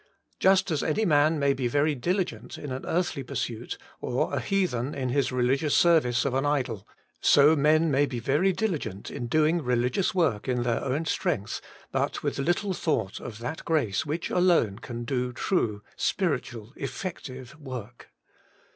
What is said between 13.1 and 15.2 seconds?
of that grace which alone can